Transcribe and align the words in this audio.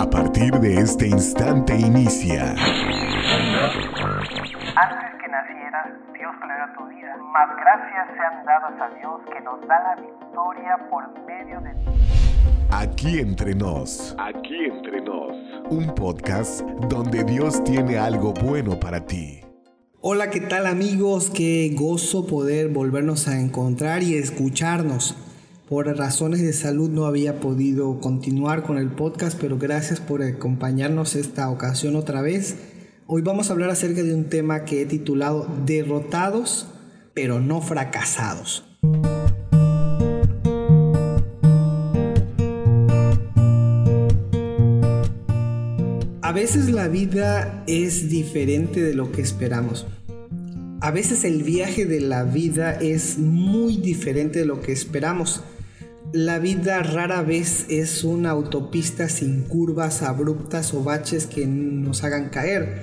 A 0.00 0.08
partir 0.08 0.50
de 0.60 0.80
este 0.80 1.08
instante 1.08 1.76
inicia. 1.76 2.52
Antes 2.52 2.64
que 5.20 5.28
nacieras, 5.28 5.88
Dios 6.14 6.32
creó 6.40 6.72
tu 6.78 6.88
vida. 6.88 7.18
Más 7.18 7.50
gracias 7.54 8.08
sean 8.16 8.46
dadas 8.46 8.80
a 8.80 8.88
Dios 8.98 9.20
que 9.30 9.42
nos 9.42 9.60
da 9.68 9.78
la 9.78 9.96
victoria 9.96 10.78
por 10.88 11.06
medio 11.26 11.60
de 11.60 11.74
ti. 11.74 11.90
Aquí 12.70 13.18
entre 13.18 13.54
nos. 13.54 14.16
Aquí 14.18 14.64
entre 14.64 15.02
nos. 15.02 15.36
Un 15.68 15.94
podcast 15.94 16.62
donde 16.88 17.22
Dios 17.24 17.62
tiene 17.62 17.98
algo 17.98 18.32
bueno 18.32 18.80
para 18.80 19.04
ti. 19.04 19.42
Hola, 20.00 20.30
¿qué 20.30 20.40
tal 20.40 20.66
amigos? 20.66 21.28
Qué 21.28 21.76
gozo 21.78 22.26
poder 22.26 22.70
volvernos 22.70 23.28
a 23.28 23.38
encontrar 23.38 24.02
y 24.02 24.14
escucharnos. 24.14 25.29
Por 25.70 25.86
razones 25.96 26.42
de 26.42 26.52
salud 26.52 26.90
no 26.90 27.04
había 27.04 27.38
podido 27.38 28.00
continuar 28.00 28.64
con 28.64 28.76
el 28.76 28.88
podcast, 28.88 29.38
pero 29.40 29.56
gracias 29.56 30.00
por 30.00 30.20
acompañarnos 30.20 31.14
esta 31.14 31.48
ocasión 31.48 31.94
otra 31.94 32.22
vez. 32.22 32.56
Hoy 33.06 33.22
vamos 33.22 33.48
a 33.48 33.52
hablar 33.52 33.70
acerca 33.70 34.02
de 34.02 34.12
un 34.12 34.24
tema 34.24 34.64
que 34.64 34.82
he 34.82 34.86
titulado 34.86 35.46
Derrotados, 35.66 36.66
pero 37.14 37.38
no 37.38 37.62
fracasados. 37.62 38.64
A 46.20 46.32
veces 46.32 46.68
la 46.70 46.88
vida 46.88 47.62
es 47.68 48.08
diferente 48.08 48.82
de 48.82 48.94
lo 48.94 49.12
que 49.12 49.22
esperamos. 49.22 49.86
A 50.80 50.90
veces 50.90 51.22
el 51.22 51.44
viaje 51.44 51.86
de 51.86 52.00
la 52.00 52.24
vida 52.24 52.72
es 52.72 53.18
muy 53.18 53.76
diferente 53.76 54.40
de 54.40 54.46
lo 54.46 54.62
que 54.62 54.72
esperamos. 54.72 55.44
La 56.12 56.40
vida 56.40 56.82
rara 56.82 57.22
vez 57.22 57.66
es 57.68 58.02
una 58.02 58.30
autopista 58.30 59.08
sin 59.08 59.42
curvas 59.42 60.02
abruptas 60.02 60.74
o 60.74 60.82
baches 60.82 61.26
que 61.26 61.46
nos 61.46 62.02
hagan 62.02 62.30
caer. 62.30 62.82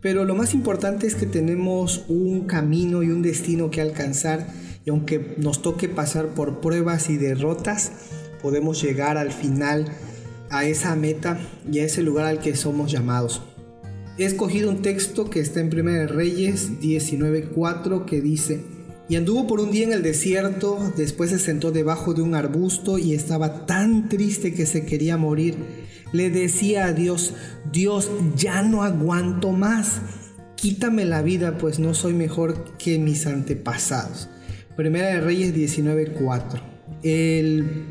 Pero 0.00 0.24
lo 0.24 0.34
más 0.34 0.54
importante 0.54 1.06
es 1.06 1.14
que 1.14 1.26
tenemos 1.26 2.04
un 2.08 2.48
camino 2.48 3.04
y 3.04 3.10
un 3.10 3.22
destino 3.22 3.70
que 3.70 3.80
alcanzar 3.80 4.48
y 4.84 4.90
aunque 4.90 5.36
nos 5.38 5.62
toque 5.62 5.88
pasar 5.88 6.34
por 6.34 6.60
pruebas 6.60 7.10
y 7.10 7.16
derrotas, 7.16 7.92
podemos 8.42 8.82
llegar 8.82 9.18
al 9.18 9.30
final 9.30 9.86
a 10.50 10.64
esa 10.64 10.96
meta 10.96 11.38
y 11.70 11.78
a 11.78 11.84
ese 11.84 12.02
lugar 12.02 12.26
al 12.26 12.40
que 12.40 12.56
somos 12.56 12.90
llamados. 12.90 13.40
He 14.18 14.24
escogido 14.24 14.68
un 14.68 14.82
texto 14.82 15.30
que 15.30 15.38
está 15.38 15.60
en 15.60 15.72
1 15.72 16.08
Reyes 16.08 16.80
19.4 16.80 18.04
que 18.04 18.20
dice, 18.20 18.64
y 19.08 19.16
anduvo 19.16 19.46
por 19.46 19.60
un 19.60 19.70
día 19.70 19.84
en 19.84 19.92
el 19.92 20.02
desierto, 20.02 20.92
después 20.96 21.30
se 21.30 21.38
sentó 21.38 21.72
debajo 21.72 22.14
de 22.14 22.22
un 22.22 22.34
arbusto 22.34 22.98
y 22.98 23.12
estaba 23.12 23.66
tan 23.66 24.08
triste 24.08 24.54
que 24.54 24.64
se 24.64 24.86
quería 24.86 25.18
morir. 25.18 25.56
Le 26.12 26.30
decía 26.30 26.86
a 26.86 26.92
Dios, 26.92 27.34
Dios, 27.70 28.10
ya 28.34 28.62
no 28.62 28.82
aguanto 28.82 29.50
más. 29.50 30.00
Quítame 30.56 31.04
la 31.04 31.20
vida, 31.20 31.58
pues 31.58 31.78
no 31.78 31.92
soy 31.92 32.14
mejor 32.14 32.76
que 32.78 32.98
mis 32.98 33.26
antepasados. 33.26 34.30
Primera 34.74 35.08
de 35.08 35.20
Reyes 35.20 35.54
19:4. 35.54 36.60
El 37.02 37.84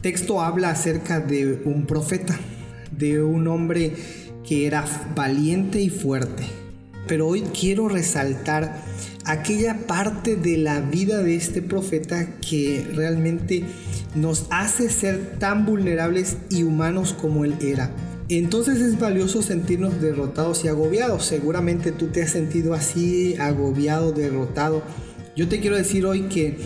texto 0.00 0.40
habla 0.40 0.70
acerca 0.70 1.18
de 1.18 1.62
un 1.64 1.84
profeta, 1.86 2.38
de 2.96 3.22
un 3.22 3.48
hombre 3.48 3.94
que 4.46 4.66
era 4.66 4.84
valiente 5.16 5.80
y 5.80 5.90
fuerte. 5.90 6.59
Pero 7.06 7.26
hoy 7.28 7.42
quiero 7.42 7.88
resaltar 7.88 8.82
aquella 9.24 9.86
parte 9.86 10.36
de 10.36 10.58
la 10.58 10.80
vida 10.80 11.22
de 11.22 11.36
este 11.36 11.62
profeta 11.62 12.36
que 12.36 12.86
realmente 12.94 13.64
nos 14.14 14.46
hace 14.50 14.90
ser 14.90 15.38
tan 15.38 15.66
vulnerables 15.66 16.36
y 16.50 16.62
humanos 16.62 17.14
como 17.18 17.44
él 17.44 17.56
era. 17.60 17.90
Entonces 18.28 18.80
es 18.80 18.98
valioso 18.98 19.42
sentirnos 19.42 20.00
derrotados 20.00 20.64
y 20.64 20.68
agobiados. 20.68 21.24
Seguramente 21.24 21.90
tú 21.90 22.08
te 22.08 22.22
has 22.22 22.30
sentido 22.30 22.74
así, 22.74 23.34
agobiado, 23.36 24.12
derrotado. 24.12 24.82
Yo 25.34 25.48
te 25.48 25.60
quiero 25.60 25.76
decir 25.76 26.06
hoy 26.06 26.22
que 26.22 26.56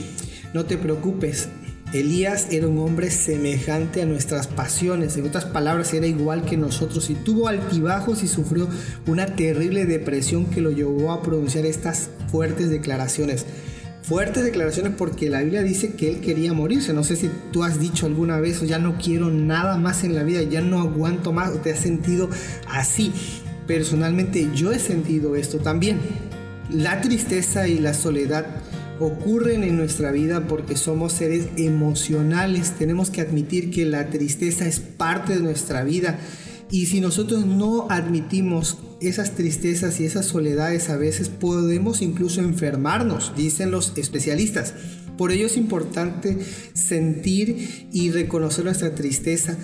no 0.53 0.67
te 0.67 0.77
preocupes, 0.77 1.49
Elías 1.95 2.49
era 2.51 2.67
un 2.67 2.81
hombre 2.81 3.09
semejante 3.09 4.03
a 4.03 4.07
nuestras 4.07 4.49
pasiones, 4.49 5.17
en 5.17 5.27
otras 5.27 5.45
palabras 5.45 5.95
era 5.95 6.09
igual 6.09 6.45
que 6.45 6.57
nosotros 6.57 7.09
y 7.09 7.15
tuvo 7.15 7.47
altibajos 7.47 8.25
y 8.25 8.27
sufrió 8.27 8.69
una 9.07 9.27
terrible 9.27 9.87
depresión 9.87 10.47
que 10.47 10.61
lo 10.61 10.73
llevó 10.73 11.13
a 11.13 11.23
pronunciar 11.23 11.67
estas 11.67 12.11
fuertes 12.33 12.69
declaraciones. 12.69 13.47
Fuertes 14.03 14.43
declaraciones 14.43 14.95
porque 14.99 15.31
la 15.31 15.43
Biblia 15.43 15.63
dice 15.63 15.93
que 15.95 16.11
él 16.11 16.21
quería 16.21 16.53
morirse. 16.53 16.93
No 16.93 17.05
sé 17.05 17.15
si 17.15 17.31
tú 17.53 17.63
has 17.63 17.79
dicho 17.79 18.07
alguna 18.07 18.41
vez, 18.41 18.61
ya 18.63 18.81
no 18.81 18.99
quiero 18.99 19.31
nada 19.31 19.79
más 19.79 20.03
en 20.03 20.17
la 20.17 20.25
vida, 20.25 20.43
ya 20.43 20.63
no 20.63 20.81
aguanto 20.81 21.33
más, 21.33 21.53
o 21.53 21.59
te 21.59 21.73
has 21.73 21.79
sentido 21.79 22.29
así. 22.67 23.13
Personalmente 23.69 24.51
yo 24.53 24.73
he 24.73 24.81
sentido 24.81 25.37
esto 25.37 25.59
también. 25.59 26.01
La 26.71 27.01
tristeza 27.01 27.69
y 27.69 27.79
la 27.79 27.95
soledad 27.95 28.47
ocurren 29.01 29.65
en 29.65 29.77
nuestra 29.77 30.13
vida 30.13 30.47
porque 30.47 30.77
somos 30.77 31.13
seres 31.13 31.49
emocionales. 31.57 32.73
Tenemos 32.79 33.11
que 33.11 33.21
admitir 33.21 33.71
que 33.71 33.85
la 33.85 34.11
tristeza 34.11 34.67
es 34.67 34.81
parte 34.81 35.35
de 35.35 35.43
nuestra 35.43 35.85
vida. 35.85 36.19
Y 36.71 36.87
si 36.87 37.01
nosotros 37.01 37.47
no 37.47 37.87
admitimos 37.91 38.79
esas 39.01 39.35
tristezas 39.35 40.01
y 40.01 40.05
esas 40.05 40.27
soledades, 40.27 40.89
a 40.89 40.97
veces 40.97 41.29
podemos 41.29 42.03
incluso 42.03 42.41
enfermarnos, 42.41 43.33
dicen 43.37 43.71
los 43.71 43.93
especialistas. 43.97 44.75
Por 45.17 45.31
ello 45.31 45.47
es 45.47 45.57
importante 45.57 46.39
sentir 46.73 47.89
y 47.93 48.11
reconocer 48.11 48.65
nuestra 48.65 48.95
tristeza, 48.95 49.57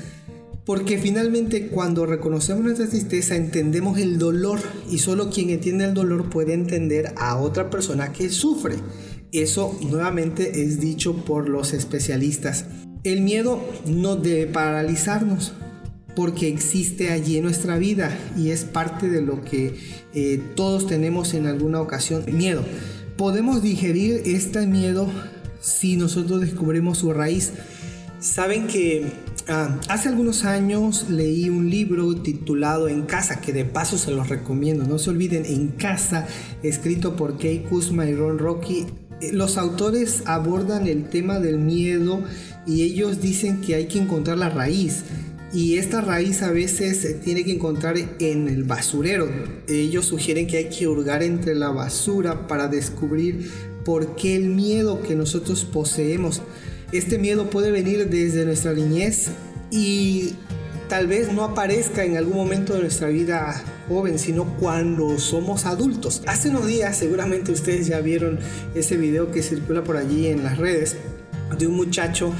porque 0.64 0.98
finalmente 0.98 1.66
cuando 1.68 2.06
reconocemos 2.06 2.62
nuestra 2.62 2.86
tristeza 2.86 3.34
entendemos 3.34 3.98
el 3.98 4.18
dolor 4.18 4.60
y 4.88 4.98
solo 4.98 5.30
quien 5.30 5.50
entiende 5.50 5.86
el 5.86 5.94
dolor 5.94 6.30
puede 6.30 6.52
entender 6.52 7.12
a 7.16 7.36
otra 7.36 7.70
persona 7.70 8.12
que 8.12 8.30
sufre. 8.30 8.76
Eso 9.32 9.78
nuevamente 9.88 10.62
es 10.62 10.80
dicho 10.80 11.16
por 11.24 11.48
los 11.48 11.72
especialistas. 11.72 12.64
El 13.04 13.20
miedo 13.22 13.62
no 13.86 14.16
debe 14.16 14.46
paralizarnos 14.46 15.52
porque 16.16 16.48
existe 16.48 17.12
allí 17.12 17.36
en 17.36 17.44
nuestra 17.44 17.78
vida 17.78 18.16
y 18.36 18.50
es 18.50 18.64
parte 18.64 19.08
de 19.08 19.22
lo 19.22 19.42
que 19.42 19.74
eh, 20.14 20.42
todos 20.56 20.86
tenemos 20.86 21.34
en 21.34 21.46
alguna 21.46 21.80
ocasión. 21.80 22.24
Miedo. 22.32 22.64
Podemos 23.16 23.62
digerir 23.62 24.22
este 24.24 24.66
miedo 24.66 25.08
si 25.60 25.96
nosotros 25.96 26.40
descubrimos 26.40 26.98
su 26.98 27.12
raíz. 27.12 27.52
Saben 28.18 28.66
que 28.66 29.06
ah, 29.48 29.78
hace 29.88 30.08
algunos 30.08 30.44
años 30.44 31.06
leí 31.08 31.48
un 31.48 31.70
libro 31.70 32.16
titulado 32.16 32.88
En 32.88 33.02
casa, 33.02 33.40
que 33.40 33.52
de 33.52 33.64
paso 33.64 33.96
se 33.96 34.10
los 34.10 34.28
recomiendo. 34.28 34.84
No 34.84 34.98
se 34.98 35.10
olviden, 35.10 35.46
En 35.46 35.68
casa, 35.68 36.26
escrito 36.62 37.14
por 37.14 37.38
Kay 37.38 37.60
Kuzma 37.70 38.06
y 38.06 38.14
Ron 38.14 38.38
Rocky 38.38 38.86
los 39.32 39.58
autores 39.58 40.22
abordan 40.26 40.86
el 40.86 41.08
tema 41.08 41.40
del 41.40 41.58
miedo 41.58 42.22
y 42.66 42.82
ellos 42.82 43.20
dicen 43.20 43.60
que 43.60 43.74
hay 43.74 43.86
que 43.86 43.98
encontrar 43.98 44.38
la 44.38 44.50
raíz. 44.50 45.04
Y 45.52 45.78
esta 45.78 46.00
raíz 46.00 46.42
a 46.42 46.52
veces 46.52 46.98
se 46.98 47.14
tiene 47.14 47.44
que 47.44 47.52
encontrar 47.52 47.96
en 48.20 48.48
el 48.48 48.62
basurero. 48.62 49.28
Ellos 49.66 50.06
sugieren 50.06 50.46
que 50.46 50.58
hay 50.58 50.68
que 50.68 50.86
hurgar 50.86 51.22
entre 51.22 51.56
la 51.56 51.70
basura 51.70 52.46
para 52.46 52.68
descubrir 52.68 53.50
por 53.84 54.14
qué 54.14 54.36
el 54.36 54.44
miedo 54.44 55.02
que 55.02 55.16
nosotros 55.16 55.64
poseemos. 55.64 56.42
Este 56.92 57.18
miedo 57.18 57.50
puede 57.50 57.72
venir 57.72 58.08
desde 58.08 58.44
nuestra 58.44 58.74
niñez 58.74 59.28
y 59.72 60.34
tal 60.88 61.08
vez 61.08 61.32
no 61.32 61.42
aparezca 61.42 62.04
en 62.04 62.16
algún 62.16 62.36
momento 62.36 62.74
de 62.74 62.82
nuestra 62.82 63.08
vida 63.08 63.62
joven, 63.90 64.20
sino 64.20 64.44
cuando 64.60 65.18
somos 65.18 65.66
adultos. 65.66 66.22
Hace 66.26 66.50
unos 66.50 66.68
días 66.68 66.96
seguramente 66.96 67.50
ustedes 67.50 67.88
ya 67.88 68.00
vieron 68.00 68.38
ese 68.74 68.96
video 68.96 69.32
que 69.32 69.42
circula 69.42 69.82
por 69.82 69.96
allí 69.96 70.28
en 70.28 70.44
las 70.44 70.58
redes 70.58 70.96
de 71.58 71.66
un 71.66 71.74
muchacho 71.74 72.32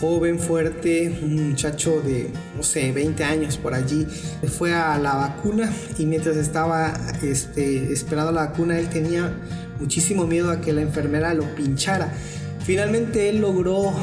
joven, 0.00 0.40
fuerte, 0.40 1.20
un 1.22 1.50
muchacho 1.50 2.00
de, 2.00 2.28
no 2.56 2.64
sé, 2.64 2.90
20 2.90 3.22
años 3.22 3.56
por 3.56 3.72
allí, 3.72 4.04
fue 4.48 4.74
a 4.74 4.98
la 4.98 5.14
vacuna 5.14 5.72
y 5.96 6.06
mientras 6.06 6.36
estaba 6.36 6.92
este, 7.22 7.92
esperando 7.92 8.32
la 8.32 8.48
vacuna 8.48 8.76
él 8.78 8.88
tenía 8.88 9.32
muchísimo 9.78 10.26
miedo 10.26 10.50
a 10.50 10.60
que 10.60 10.72
la 10.72 10.82
enfermera 10.82 11.32
lo 11.34 11.44
pinchara. 11.54 12.12
Finalmente 12.64 13.28
él 13.28 13.38
logró, 13.38 13.94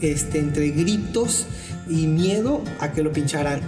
este, 0.00 0.38
entre 0.38 0.70
gritos, 0.70 1.46
y 1.88 2.06
miedo 2.06 2.62
a 2.80 2.92
que 2.92 3.02
lo 3.02 3.12
pincharan. 3.12 3.60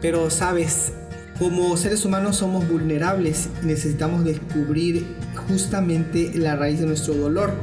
Pero 0.00 0.30
sabes, 0.30 0.92
como 1.40 1.74
seres 1.78 2.04
humanos 2.04 2.36
somos 2.36 2.68
vulnerables 2.68 3.48
y 3.62 3.66
necesitamos 3.66 4.26
descubrir 4.26 5.06
justamente 5.48 6.32
la 6.34 6.54
raíz 6.54 6.80
de 6.80 6.86
nuestro 6.86 7.14
dolor. 7.14 7.54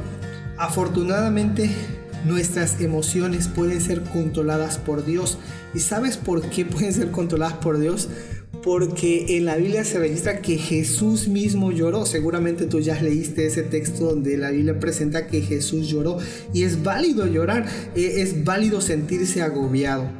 Afortunadamente, 0.56 1.70
nuestras 2.26 2.80
emociones 2.80 3.46
pueden 3.46 3.80
ser 3.80 4.02
controladas 4.02 4.78
por 4.78 5.06
Dios. 5.06 5.38
¿Y 5.74 5.78
sabes 5.78 6.16
por 6.16 6.50
qué 6.50 6.64
pueden 6.64 6.92
ser 6.92 7.12
controladas 7.12 7.58
por 7.58 7.78
Dios? 7.78 8.08
Porque 8.64 9.36
en 9.36 9.44
la 9.44 9.54
Biblia 9.54 9.84
se 9.84 10.00
registra 10.00 10.42
que 10.42 10.58
Jesús 10.58 11.28
mismo 11.28 11.70
lloró. 11.70 12.04
Seguramente 12.04 12.66
tú 12.66 12.80
ya 12.80 13.00
leíste 13.00 13.46
ese 13.46 13.62
texto 13.62 14.06
donde 14.06 14.36
la 14.38 14.50
Biblia 14.50 14.80
presenta 14.80 15.28
que 15.28 15.40
Jesús 15.40 15.86
lloró. 15.86 16.18
Y 16.52 16.64
es 16.64 16.82
válido 16.82 17.28
llorar, 17.28 17.66
e, 17.94 18.22
es 18.22 18.42
válido 18.42 18.80
sentirse 18.80 19.40
agobiado. 19.40 20.10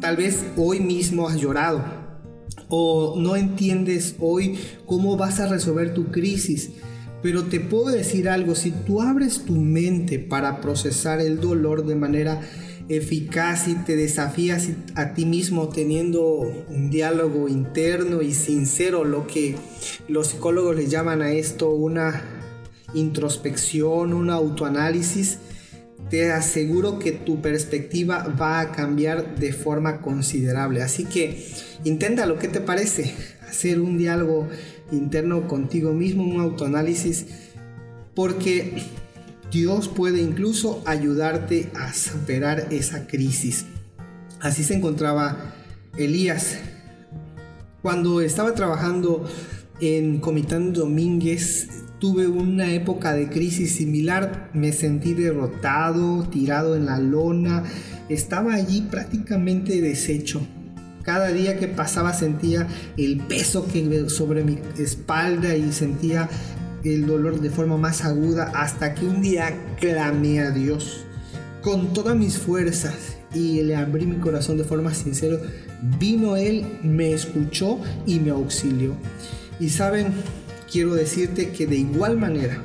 Tal 0.00 0.16
vez 0.16 0.42
hoy 0.56 0.80
mismo 0.80 1.28
has 1.28 1.40
llorado 1.40 1.97
o 2.68 3.16
no 3.18 3.36
entiendes 3.36 4.16
hoy 4.18 4.58
cómo 4.86 5.16
vas 5.16 5.40
a 5.40 5.48
resolver 5.48 5.94
tu 5.94 6.06
crisis. 6.06 6.70
Pero 7.22 7.44
te 7.44 7.58
puedo 7.58 7.88
decir 7.88 8.28
algo, 8.28 8.54
si 8.54 8.70
tú 8.70 9.00
abres 9.00 9.44
tu 9.44 9.54
mente 9.56 10.18
para 10.18 10.60
procesar 10.60 11.20
el 11.20 11.40
dolor 11.40 11.84
de 11.84 11.96
manera 11.96 12.40
eficaz 12.88 13.68
y 13.68 13.74
te 13.74 13.96
desafías 13.96 14.68
a 14.94 15.14
ti 15.14 15.26
mismo 15.26 15.68
teniendo 15.68 16.22
un 16.68 16.90
diálogo 16.90 17.48
interno 17.48 18.22
y 18.22 18.32
sincero, 18.32 19.04
lo 19.04 19.26
que 19.26 19.56
los 20.08 20.28
psicólogos 20.28 20.76
le 20.76 20.86
llaman 20.86 21.20
a 21.20 21.32
esto 21.32 21.70
una 21.70 22.22
introspección, 22.94 24.14
un 24.14 24.30
autoanálisis, 24.30 25.38
te 26.10 26.32
aseguro 26.32 26.98
que 26.98 27.12
tu 27.12 27.42
perspectiva 27.42 28.34
va 28.40 28.60
a 28.60 28.72
cambiar 28.72 29.36
de 29.36 29.52
forma 29.52 30.00
considerable. 30.00 30.82
Así 30.82 31.04
que 31.04 31.46
inténtalo, 31.84 32.38
¿qué 32.38 32.48
te 32.48 32.60
parece? 32.60 33.14
Hacer 33.48 33.80
un 33.80 33.98
diálogo 33.98 34.48
interno 34.90 35.46
contigo 35.48 35.92
mismo, 35.92 36.24
un 36.24 36.40
autoanálisis, 36.40 37.26
porque 38.14 38.82
Dios 39.50 39.88
puede 39.88 40.20
incluso 40.20 40.82
ayudarte 40.86 41.68
a 41.74 41.92
superar 41.92 42.68
esa 42.70 43.06
crisis. 43.06 43.66
Así 44.40 44.62
se 44.64 44.74
encontraba 44.74 45.54
Elías. 45.96 46.58
Cuando 47.82 48.20
estaba 48.20 48.54
trabajando 48.54 49.28
en 49.80 50.20
Comitán 50.20 50.72
Domínguez, 50.72 51.68
tuve 51.98 52.26
una 52.26 52.72
época 52.72 53.14
de 53.14 53.28
crisis 53.28 53.76
similar. 53.76 54.50
Me 54.54 54.72
sentí 54.72 55.14
derrotado, 55.14 56.24
tirado 56.24 56.76
en 56.76 56.86
la 56.86 56.98
lona. 56.98 57.64
Estaba 58.08 58.54
allí 58.54 58.82
prácticamente 58.82 59.80
deshecho. 59.80 60.40
Cada 61.02 61.28
día 61.28 61.58
que 61.58 61.68
pasaba 61.68 62.12
sentía 62.12 62.66
el 62.96 63.18
peso 63.18 63.66
que 63.66 64.08
sobre 64.10 64.44
mi 64.44 64.58
espalda 64.78 65.56
y 65.56 65.72
sentía 65.72 66.28
el 66.84 67.06
dolor 67.06 67.40
de 67.40 67.50
forma 67.50 67.76
más 67.76 68.04
aguda 68.04 68.52
hasta 68.54 68.94
que 68.94 69.06
un 69.06 69.22
día 69.22 69.56
clamé 69.80 70.40
a 70.40 70.50
Dios 70.50 71.04
con 71.62 71.92
todas 71.92 72.14
mis 72.14 72.38
fuerzas 72.38 73.16
y 73.34 73.62
le 73.62 73.76
abrí 73.76 74.06
mi 74.06 74.16
corazón 74.16 74.58
de 74.58 74.64
forma 74.64 74.94
sincera. 74.94 75.38
Vino 75.98 76.36
Él, 76.36 76.78
me 76.82 77.12
escuchó 77.12 77.78
y 78.06 78.20
me 78.20 78.30
auxilió. 78.30 78.94
Y 79.60 79.70
saben, 79.70 80.12
quiero 80.70 80.94
decirte 80.94 81.50
que 81.50 81.66
de 81.66 81.76
igual 81.76 82.18
manera 82.18 82.62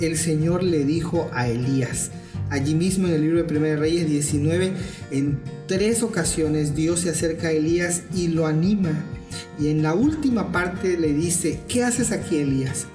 el 0.00 0.16
Señor 0.16 0.62
le 0.62 0.84
dijo 0.84 1.30
a 1.32 1.48
Elías, 1.48 2.10
allí 2.50 2.74
mismo 2.74 3.06
en 3.06 3.14
el 3.14 3.22
libro 3.22 3.42
de 3.42 3.56
1 3.56 3.80
Reyes 3.80 4.08
19, 4.08 4.72
en 5.10 5.40
tres 5.66 6.02
ocasiones 6.02 6.74
Dios 6.74 7.00
se 7.00 7.10
acerca 7.10 7.48
a 7.48 7.52
Elías 7.52 8.02
y 8.14 8.28
lo 8.28 8.46
anima. 8.46 8.90
Y 9.58 9.68
en 9.68 9.82
la 9.82 9.94
última 9.94 10.50
parte 10.50 10.98
le 10.98 11.12
dice, 11.12 11.60
¿qué 11.68 11.84
haces 11.84 12.10
aquí 12.10 12.38
Elías? 12.38 12.86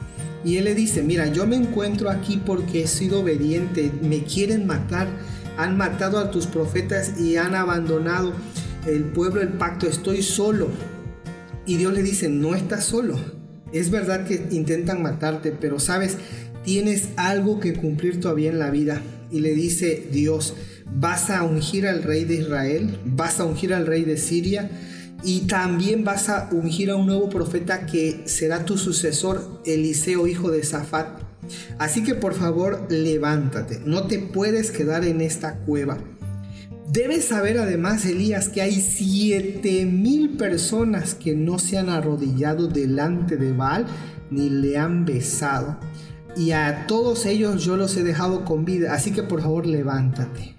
Y 0.44 0.58
él 0.58 0.66
le 0.66 0.76
dice, 0.76 1.02
mira, 1.02 1.28
yo 1.28 1.48
me 1.48 1.56
encuentro 1.56 2.10
aquí 2.10 2.42
porque 2.44 2.84
he 2.84 2.88
sido 2.88 3.22
obediente, 3.22 3.92
me 4.02 4.24
quieren 4.24 4.66
matar, 4.66 5.08
han 5.58 5.78
matado 5.78 6.20
a 6.20 6.30
tus 6.30 6.46
profetas 6.46 7.20
y 7.20 7.38
han 7.38 7.56
abandonado 7.56 8.34
el 8.86 9.04
pueblo, 9.04 9.42
el 9.42 9.50
pacto, 9.50 9.88
estoy 9.88 10.22
solo. 10.22 10.70
Y 11.66 11.78
Dios 11.78 11.94
le 11.94 12.04
dice, 12.04 12.30
no 12.30 12.56
estás 12.56 12.86
solo. 12.86 13.37
Es 13.74 13.90
verdad 13.92 14.26
que 14.26 14.48
intentan 14.52 15.02
matarte, 15.02 15.52
pero 15.52 15.80
sabes, 15.80 16.18
tienes 16.64 17.10
algo 17.16 17.60
que 17.60 17.74
cumplir 17.74 18.20
todavía 18.20 18.50
en 18.50 18.60
la 18.60 18.70
vida. 18.70 19.02
Y 19.32 19.42
le 19.42 19.54
dice 19.54 20.08
Dios, 20.12 20.54
vas 20.86 21.30
a 21.30 21.44
ungir 21.44 21.88
al 21.88 22.04
rey 22.04 22.26
de 22.26 22.36
Israel, 22.36 22.98
vas 23.06 23.40
a 23.40 23.46
ungir 23.46 23.74
al 23.74 23.86
rey 23.86 24.04
de 24.04 24.18
Siria 24.18 24.70
y 25.24 25.42
también 25.42 26.04
vas 26.04 26.30
a 26.30 26.50
ungir 26.52 26.92
a 26.92 26.96
un 26.96 27.08
nuevo 27.08 27.30
profeta 27.30 27.86
que 27.86 28.24
será 28.26 28.66
tu 28.66 28.78
sucesor, 28.78 29.62
Eliseo, 29.66 30.28
hijo 30.28 30.52
de 30.52 30.64
Safat. 30.64 31.22
Así 31.78 32.04
que 32.04 32.16
por 32.16 32.34
favor, 32.34 32.86
levántate, 32.90 33.82
no 33.86 34.08
te 34.08 34.20
puedes 34.20 34.72
quedar 34.72 35.06
en 35.06 35.22
esta 35.22 35.56
cueva. 35.60 35.98
Debes 36.92 37.26
saber 37.26 37.58
además, 37.58 38.06
Elías, 38.06 38.48
que 38.48 38.62
hay 38.62 38.80
siete 38.80 39.86
mil 39.86 40.38
personas 40.38 41.16
que 41.16 41.36
no 41.36 41.60
se 41.60 41.78
han 41.78 41.90
arrodillado 41.90 42.68
delante 42.68 43.36
de 43.36 43.52
Baal 43.52 43.86
ni 44.32 44.50
le 44.50 44.78
han 44.78 45.04
besado. 45.04 45.78
Y 46.38 46.52
a 46.52 46.86
todos 46.88 47.26
ellos 47.26 47.66
yo 47.66 47.76
los 47.76 47.98
he 47.98 48.04
dejado 48.04 48.46
con 48.46 48.64
vida, 48.64 48.94
así 48.94 49.12
que 49.12 49.24
por 49.24 49.42
favor 49.42 49.66
levántate. 49.66 50.56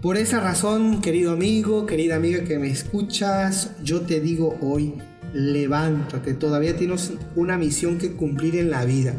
Por 0.00 0.16
esa 0.16 0.40
razón, 0.40 1.00
querido 1.00 1.32
amigo, 1.32 1.84
querida 1.84 2.16
amiga 2.16 2.44
que 2.44 2.58
me 2.58 2.70
escuchas, 2.70 3.72
yo 3.82 4.02
te 4.02 4.20
digo 4.20 4.56
hoy, 4.60 4.94
levántate, 5.34 6.34
todavía 6.34 6.76
tienes 6.76 7.12
una 7.34 7.58
misión 7.58 7.98
que 7.98 8.12
cumplir 8.12 8.56
en 8.56 8.70
la 8.70 8.84
vida. 8.84 9.14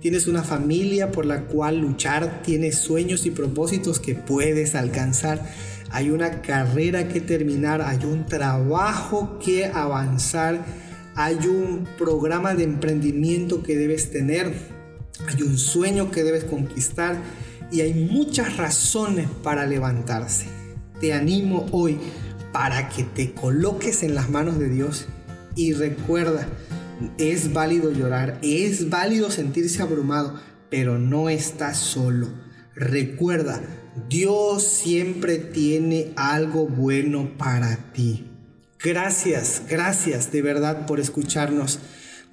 Tienes 0.00 0.26
una 0.26 0.42
familia 0.42 1.10
por 1.10 1.26
la 1.26 1.46
cual 1.46 1.78
luchar, 1.78 2.42
tienes 2.42 2.76
sueños 2.76 3.26
y 3.26 3.30
propósitos 3.30 4.00
que 4.00 4.14
puedes 4.14 4.74
alcanzar. 4.74 5.44
Hay 5.90 6.10
una 6.10 6.42
carrera 6.42 7.08
que 7.08 7.20
terminar, 7.20 7.80
hay 7.82 8.04
un 8.04 8.26
trabajo 8.26 9.38
que 9.38 9.66
avanzar, 9.66 10.64
hay 11.14 11.46
un 11.46 11.86
programa 11.96 12.54
de 12.54 12.64
emprendimiento 12.64 13.62
que 13.62 13.76
debes 13.76 14.10
tener, 14.10 14.52
hay 15.26 15.42
un 15.42 15.56
sueño 15.56 16.10
que 16.10 16.24
debes 16.24 16.44
conquistar 16.44 17.16
y 17.70 17.80
hay 17.80 17.94
muchas 17.94 18.56
razones 18.56 19.28
para 19.42 19.66
levantarse. 19.66 20.46
Te 21.00 21.12
animo 21.12 21.66
hoy 21.70 21.98
para 22.52 22.88
que 22.88 23.02
te 23.04 23.32
coloques 23.32 24.02
en 24.02 24.14
las 24.14 24.30
manos 24.30 24.58
de 24.58 24.68
Dios 24.68 25.06
y 25.56 25.72
recuerda, 25.72 26.48
es 27.18 27.52
válido 27.52 27.92
llorar, 27.92 28.38
es 28.42 28.90
válido 28.90 29.30
sentirse 29.30 29.82
abrumado, 29.82 30.40
pero 30.70 30.98
no 30.98 31.28
estás 31.28 31.78
solo. 31.78 32.28
Recuerda, 32.74 33.60
Dios 34.08 34.64
siempre 34.64 35.38
tiene 35.38 36.12
algo 36.16 36.66
bueno 36.66 37.36
para 37.38 37.92
ti. 37.92 38.26
Gracias, 38.82 39.62
gracias 39.68 40.32
de 40.32 40.42
verdad 40.42 40.86
por 40.86 41.00
escucharnos. 41.00 41.78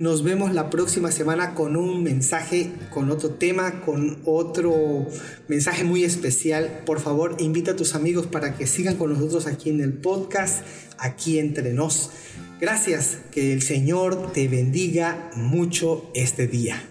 Nos 0.02 0.24
vemos 0.24 0.52
la 0.52 0.72
próxima 0.72 1.12
semana 1.12 1.54
con 1.54 1.78
un 1.78 2.02
mensaje, 2.02 2.72
con 2.90 3.12
otro 3.12 3.36
tema, 3.36 3.82
con 3.82 4.18
otro 4.26 5.06
mensaje 5.48 5.84
muy 5.84 6.04
especial. 6.04 6.82
Por 6.88 7.00
favor, 7.00 7.36
invita 7.38 7.74
a 7.74 7.76
tus 7.76 7.94
amigos 7.94 8.26
para 8.26 8.58
que 8.58 8.66
sigan 8.66 8.96
con 8.96 9.14
nosotros 9.14 9.46
aquí 9.46 9.70
en 9.70 9.80
el 9.80 9.94
podcast, 9.94 10.66
aquí 10.98 11.38
entre 11.38 11.74
nos. 11.74 12.10
Gracias, 12.60 13.20
que 13.32 13.54
el 13.54 13.62
Señor 13.62 14.34
te 14.34 14.48
bendiga 14.48 15.30
mucho 15.36 16.10
este 16.16 16.48
día. 16.48 16.91